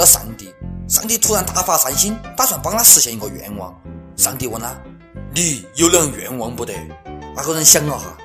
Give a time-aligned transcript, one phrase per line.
[0.00, 0.52] 到上帝。
[0.88, 3.72] 上帝突然大发善心，打算帮他实现一个愿望。
[4.16, 4.74] 上帝问他
[5.32, 6.72] ：“你有两愿望不得？”
[7.36, 8.16] 那个人想了哈，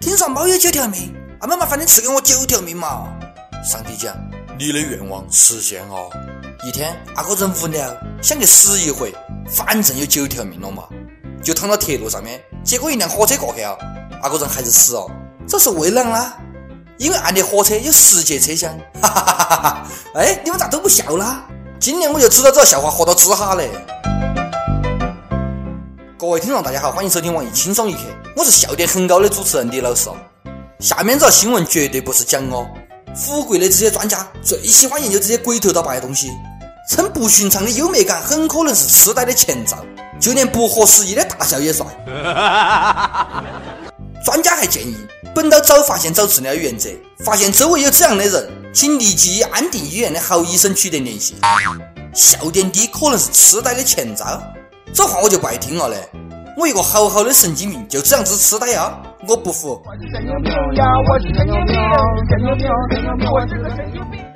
[0.00, 3.12] 听说猫有九条命，那么麻烦你赐给我九条命嘛。
[3.62, 4.16] 上帝讲
[4.58, 6.08] ：“你的愿望实现了。”
[6.64, 9.14] 一天，那个人无聊，想去死一回，
[9.46, 10.84] 反正有九条命了嘛，
[11.42, 12.40] 就躺到铁路上面。
[12.64, 13.76] 结果一辆火车过去啊，
[14.22, 15.06] 那个人还是死了。
[15.46, 16.38] 这是为啷啦？
[16.96, 18.72] 因为按的火车有十节车厢。
[19.02, 19.86] 哈哈哈哈哈！
[20.14, 21.44] 哎，你们咋都不笑啦？
[21.80, 23.70] 今年我就知道这个笑话活到吱哈嘞。
[26.16, 28.00] 各位听众，大家好，欢迎收听网易轻松一刻，
[28.36, 30.08] 我是笑点很高的主持人李老师。
[30.80, 32.66] 下面这个新闻绝对不是讲哦，
[33.14, 36.30] 富贵的这些专家最喜欢研究这些鬼头倒白的东西。
[36.90, 39.78] 称不寻常的优美感很可能是痴呆的前兆，
[40.20, 41.88] 就连不合时宜的大笑也算。
[44.22, 44.94] 专家还建议，
[45.34, 46.88] 本着早发现早治疗的原则，
[47.24, 51.34] 发现周围有这样的人，请立即与安定医院的好医生取得联系。
[52.14, 54.40] 笑点低可能是痴呆的前兆，
[54.92, 56.08] 这话我就不爱听了嘞。
[56.56, 58.96] 我一个好好的神经病就这样子痴呆啊？
[59.26, 59.82] 我不服。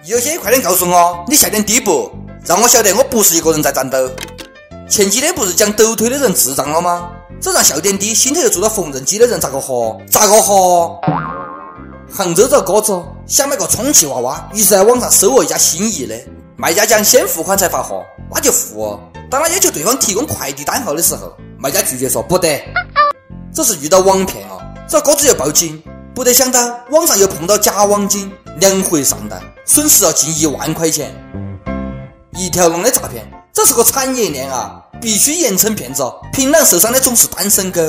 [0.05, 2.11] 有些快点告诉我，你笑点低不？
[2.45, 4.11] 让我晓得我不是一个人在战斗。
[4.89, 7.09] 前几天不是讲抖腿的人智障了吗？
[7.41, 9.97] 这让笑点低，心头又住了缝纫机的人咋个活？
[10.11, 11.01] 咋个活？
[12.11, 16.15] 杭州这哥子想买个充气娃娃，于是在网上搜了一家心仪的，
[16.57, 18.03] 卖家讲先付款才发货，
[18.35, 18.99] 那就付。
[19.31, 22.61] 当他要求对方提供快递单号的时候，卖家拒绝说不得，
[23.55, 24.59] 这是遇到网骗了。
[24.89, 25.81] 这哥子又报警，
[26.15, 31.15] 不得想到网上又碰到假网警，两回上当，损失了近一万块钱。
[32.33, 34.83] 一条龙的诈骗，这是个产业链啊！
[35.01, 36.03] 必须严惩骗子。
[36.33, 37.81] 平壤受伤的总是单身狗。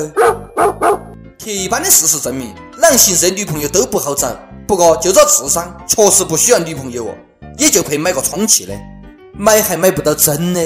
[1.38, 4.28] 铁一般的事实证明，男形色女朋友都不好找。
[4.68, 7.16] 不过就这智商，确实不需要女朋友哦，
[7.58, 8.74] 也就配买个充气的。
[9.34, 10.62] 买还买不到真的，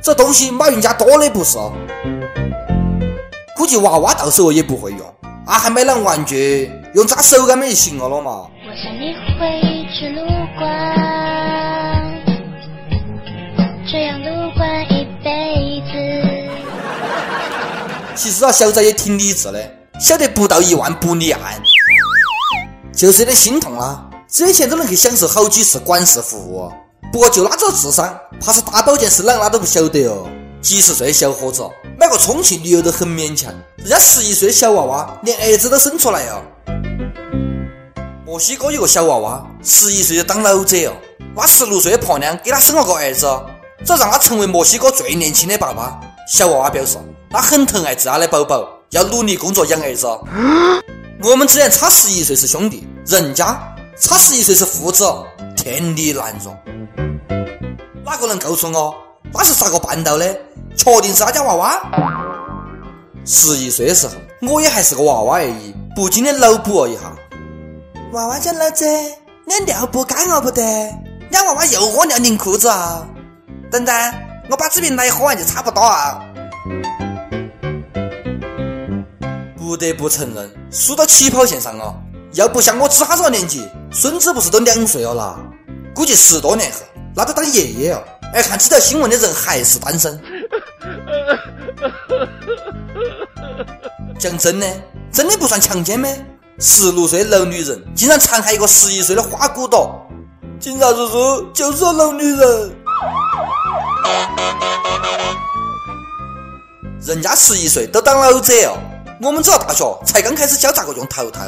[0.00, 1.58] 这东西马云家多的不是。
[3.56, 5.00] 估计娃娃到时候也不会用，
[5.44, 8.46] 啊，还买辆玩具，用扎手感不就行了了嘛？
[8.64, 9.60] 我想你会
[18.14, 21.62] 其实啊，小仔也挺理智的，晓得不到一万不立案，
[22.94, 24.08] 就是有点心痛啊。
[24.28, 26.72] 这些钱都能去享受好几次管事服务，
[27.12, 30.26] 不过就他这智商，怕是大保健是啷他都不晓得哦。
[30.60, 31.62] 几十岁的小伙子
[31.98, 36.42] 买个充气女友都很勉强，人家十一岁的小娃娃连儿子都生出来了。
[38.24, 40.92] 墨西哥有个小娃娃，十一岁就当老者哦，
[41.34, 43.26] 那十六岁的婆娘给他生了个儿子。
[43.84, 46.00] 这让他成为墨西哥最年轻的爸爸。
[46.32, 46.96] 小娃娃表示，
[47.32, 50.06] 他很疼爱自家的宝宝，要努力工作养儿子。
[51.22, 53.58] 我们之间差十一岁是兄弟，人家
[53.98, 55.10] 差十一岁是父子，
[55.56, 56.54] 天理难容。
[58.04, 58.94] 哪个能告诉我，
[59.32, 60.26] 他是咋个办到的？
[60.76, 61.80] 确定是他家娃娃？
[63.24, 64.12] 十一岁的时候，
[64.46, 67.00] 我也还是个娃娃而已，不禁的脑补了一下。
[68.12, 68.84] 娃娃家老子，
[69.46, 70.62] 你尿不干了不得？
[71.30, 73.06] 你娃娃又屙尿淋裤子啊？
[73.70, 74.14] 等等，
[74.50, 76.22] 我把这瓶奶喝完就差不多啊！
[79.72, 81.94] 不得不承认，输到起跑线上了。
[82.34, 85.40] 要不像我吱哈这个年纪，孙子不是都两岁了啦？
[85.94, 86.80] 估计十多年后，
[87.16, 88.04] 那都当爷爷了。
[88.34, 90.12] 哎看这条新闻的人还是单身。
[94.20, 94.66] 讲真的，
[95.10, 96.06] 真的不算强奸吗？
[96.58, 100.06] 十六岁老女人竟然残害一个十一岁的花骨朵！
[100.60, 102.76] 警察叔叔，就是个老女人。
[107.06, 108.76] 人家十一岁都当老者哦，
[109.24, 111.42] 我们这大学才刚开始教咋个用头套。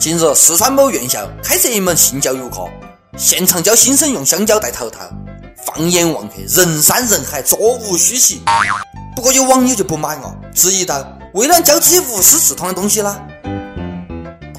[0.00, 2.66] 近日，四川某院校开设一门性教育课，
[3.18, 5.00] 现场教新生用香蕉戴头套。
[5.66, 8.40] 放眼望去，人山人海，座无虚席。
[9.14, 13.20] 不过有网友就不满了，质疑道：“为了教这些无师自通的东西啦？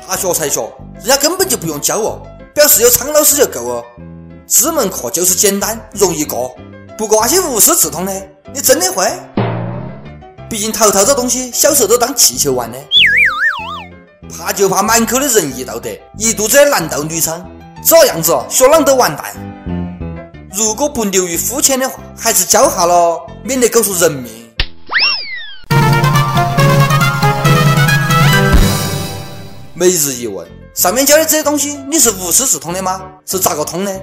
[0.07, 0.61] 大学才学，
[0.99, 2.21] 人家根本就不用教哦，
[2.53, 3.83] 表示有苍老师就够哦。
[4.45, 6.55] 这门课就是简单容易过。”
[6.95, 8.13] 不过那些无师自通的，
[8.53, 9.11] 你真的会？
[10.51, 12.77] 毕竟淘淘这东西，小时候都当气球玩的。
[14.29, 17.41] 怕就怕满口的仁义道德，一肚子的男盗女娼，
[17.81, 19.33] 这样子学啷都完蛋。
[20.53, 24.29] 如果不流于肤浅的话，还是教下了，免得搞出人命。
[29.73, 33.01] 每日一问：上面教的这些东西，你是无师自通的吗？
[33.25, 34.01] 是咋个通的？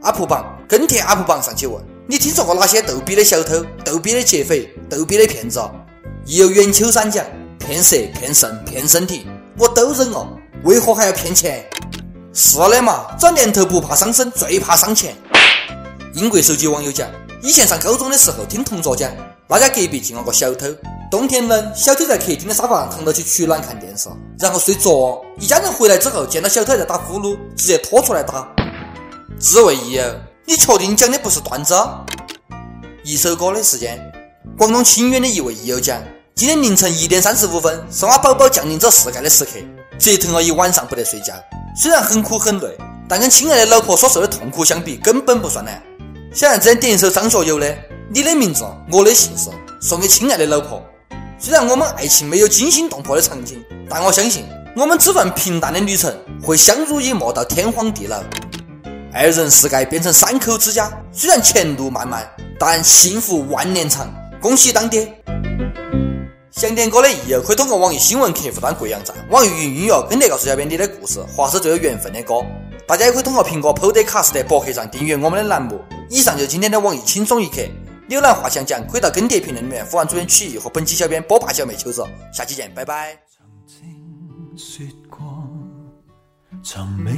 [0.00, 1.91] 阿普榜跟帖阿普榜上去问。
[2.08, 5.60] 你听说过哪些逗比的小偷、逗比的劫匪、逗比的骗子？
[6.26, 7.24] 一有袁秋三讲，
[7.60, 9.24] 骗色、骗肾、骗身体，
[9.56, 10.28] 我都忍了，
[10.64, 11.64] 为何还要骗钱？
[12.32, 15.14] 是的嘛，这年头不怕伤身，最怕伤钱。
[16.14, 17.08] 英国手机网友讲，
[17.40, 19.10] 以前上高中的时候听同桌讲，
[19.48, 20.66] 那家隔壁进了个小偷，
[21.08, 24.08] 冬天冷，小偷在客厅的沙发上躺到去取暖看电视，
[24.40, 25.24] 然后睡着。
[25.38, 28.48] 一家人回来之后，见到小偷在打呼噜，直接拖出来打。
[29.38, 30.04] 自问益友，
[30.44, 31.74] 你确定讲的不是段子？
[33.04, 34.00] 一首歌的时间，
[34.58, 36.02] 广东清远的一位益友讲，
[36.34, 39.52] 今天凌晨一点三十五分，是我宝宝降临这世界的时刻，
[39.98, 41.32] 折腾了一晚上不得睡觉，
[41.76, 42.76] 虽然很苦很累。
[43.08, 45.80] 但跟亲爱的老婆所受的痛苦相比，根本不算难。
[46.32, 47.66] 小杨子点一首张学友的
[48.10, 49.50] 《你的名字，我的姓氏》，
[49.80, 50.82] 送给亲爱的老婆。
[51.38, 58.22] 虽然我们爱情没有惊心动魄的场景，但我相信我们这份平淡的旅程会相濡以沫到天荒地老。
[59.14, 62.26] 二人世界变成三口之家，虽然前路漫漫，
[62.58, 64.08] 但幸福万年长。
[64.40, 65.06] 恭喜当爹！
[66.50, 72.44] 想点歌的益友可以通过网易新闻客户端贵阳站、网易云音乐跟帖告诉小编你的故事，或是最有缘分的歌。
[72.86, 75.80] 大家也可以通过苹果 Podcast 博客上订阅我们的栏目。
[76.08, 77.58] 以上就是今天的网易轻松一刻。
[78.08, 82.02] 浏览话想讲，可以到跟帖评论里面呼唤主编曲艺和本期小编波霸小妹秋子。
[82.32, 83.16] 下期见，拜拜。
[83.28, 85.20] 曾经说过，
[86.62, 87.12] 寻觅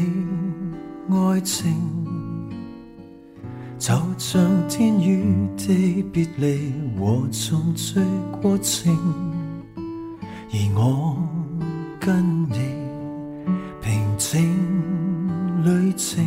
[1.10, 1.74] 爱情，
[3.78, 8.00] 就像天与地别离和重聚
[8.40, 8.96] 过程，
[10.50, 11.16] 而我
[12.00, 12.58] 跟你
[13.80, 14.54] 平静。
[15.64, 16.22] 旅程，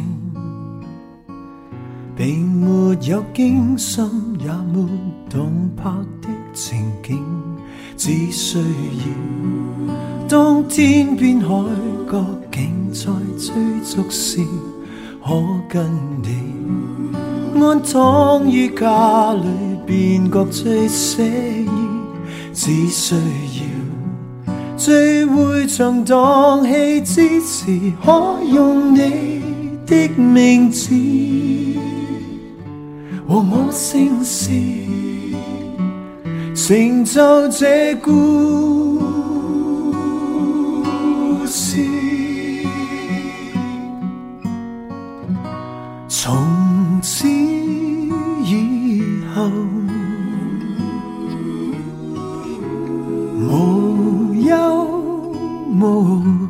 [2.15, 4.03] 并没有惊心
[4.39, 4.89] 也没
[5.29, 7.23] 动魄的情景，
[7.95, 8.65] 只需要
[10.27, 11.55] 当天边海
[12.11, 12.25] 角
[13.97, 14.45] 追逐时，
[15.25, 15.33] 可
[15.67, 15.83] 跟
[16.21, 16.29] 你
[17.59, 19.47] 安躺于家里，
[19.87, 21.23] 便觉最写
[21.63, 21.67] 意，
[22.53, 23.21] 只需要。
[24.77, 27.65] 聚会场荡气之时，
[28.05, 29.41] 可用你
[29.87, 30.93] 的名字
[33.27, 34.51] 和我姓氏，
[36.53, 38.96] 成就这故事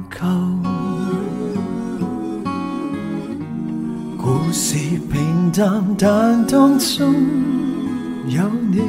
[0.09, 0.25] 求，
[4.17, 4.77] 故事
[5.11, 7.13] 平淡，但当中
[8.27, 8.81] 有你，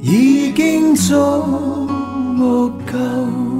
[0.00, 1.14] 已经足
[2.90, 3.57] 够。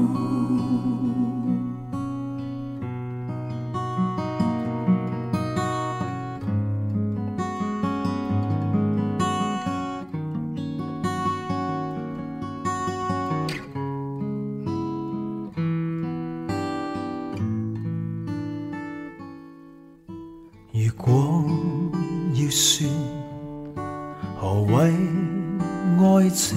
[25.99, 26.57] 爱情，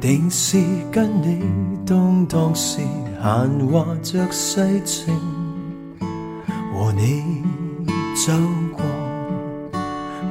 [0.00, 0.56] 定是
[0.92, 1.42] 跟你
[1.84, 2.78] 当当时
[3.20, 5.12] 闲话着世情，
[6.72, 7.42] 和你
[8.14, 8.32] 走
[8.72, 8.84] 过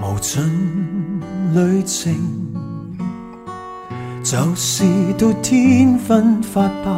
[0.02, 0.42] 无尽
[1.54, 2.14] 旅程，
[4.24, 4.84] 就是
[5.18, 6.92] 到天昏发白，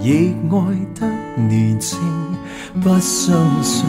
[0.00, 0.56] 亦爱
[0.98, 1.06] 得
[1.40, 1.98] 年轻，
[2.82, 3.84] 不相信。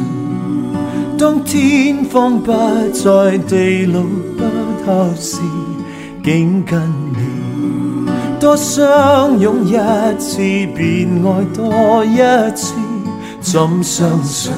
[1.18, 2.51] 当天荒不
[2.92, 4.44] 再，地老不
[4.86, 5.39] 透时，
[6.24, 6.80] 竟跟
[7.12, 9.74] 你多相拥一
[10.18, 10.38] 次，
[10.74, 12.18] 便爱多一
[12.56, 12.74] 次。
[13.42, 14.53] 怎相信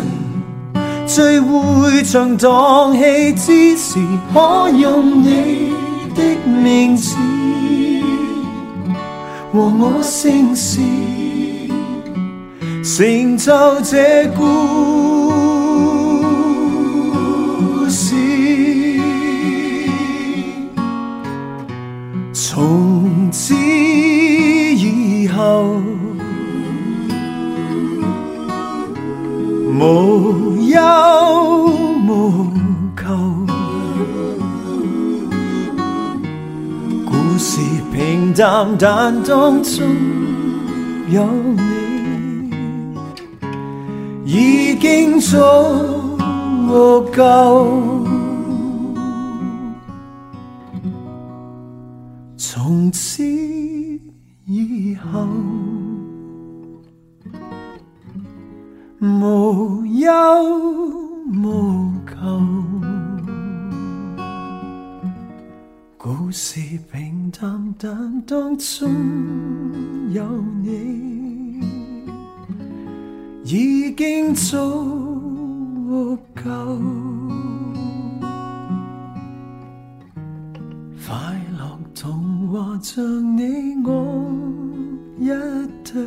[1.07, 3.97] 聚会像荡气之时，
[4.31, 5.73] 可用你
[6.13, 7.15] 的名字
[9.51, 10.79] 和我姓氏，
[12.83, 15.24] 成就这故。
[22.37, 25.79] 从此以后，
[29.79, 30.77] 无忧
[32.05, 32.45] 无
[32.93, 33.05] 求，
[37.05, 37.61] 故事
[37.93, 39.95] 平淡，但当中
[41.09, 41.25] 有
[41.55, 42.51] 你，
[44.25, 45.37] 已经足
[47.15, 48.14] 够。
[52.85, 53.23] 从此
[54.45, 55.27] 以后，
[59.01, 60.07] 无忧
[61.33, 62.43] 无求，
[65.97, 66.59] 故事
[66.91, 68.93] 平淡，但当中
[70.11, 70.23] 有
[70.61, 71.61] 你，
[73.45, 76.51] 已经足够。
[81.07, 81.13] 快
[81.57, 82.34] 乐童话
[82.81, 83.03] 像
[83.37, 83.91] 你我
[85.19, 85.27] 一
[85.83, 86.01] 对，